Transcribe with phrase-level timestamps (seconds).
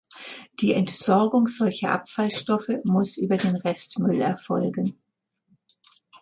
[0.61, 4.97] Die Entsorgung solcher Abfallstoffe muss über den Restmüll erfolgen.